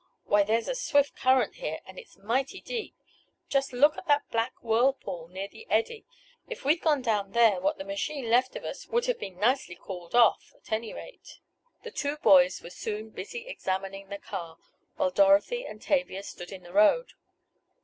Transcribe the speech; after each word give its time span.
Why 0.23 0.41
there's 0.41 0.67
a 0.67 0.73
swift 0.73 1.15
current 1.15 1.57
here, 1.57 1.79
and 1.85 1.99
it's 1.99 2.17
mighty 2.17 2.59
deep. 2.59 2.95
Just 3.49 3.71
look 3.71 3.95
at 3.99 4.07
that 4.07 4.27
black 4.31 4.53
whirlpool 4.63 5.27
near 5.27 5.47
the 5.47 5.67
eddy. 5.69 6.05
If 6.49 6.65
we'd 6.65 6.81
gone 6.81 7.03
down 7.03 7.33
there 7.33 7.61
what 7.61 7.77
the 7.77 7.83
machine 7.83 8.27
left 8.27 8.55
of 8.55 8.63
us 8.63 8.87
would 8.87 9.05
have 9.05 9.19
been 9.19 9.39
nicely 9.39 9.77
cooled 9.79 10.15
off 10.15 10.55
at 10.55 10.71
any 10.71 10.91
rate!" 10.91 11.37
The 11.83 11.91
two 11.91 12.17
boys 12.17 12.63
were 12.63 12.71
soon 12.71 13.11
busy 13.11 13.45
examining 13.47 14.09
the 14.09 14.17
car, 14.17 14.57
while 14.95 15.11
Dorothy 15.11 15.67
and 15.67 15.79
Tavia 15.79 16.23
stood 16.23 16.51
in 16.51 16.63
the 16.63 16.73
road. 16.73 17.13